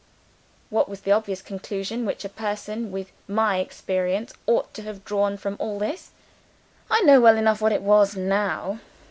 [0.71, 5.37] What was the obvious conclusion which a person with my experience ought to have drawn
[5.37, 6.09] from all this?
[6.89, 8.79] I know well enough what it was, now.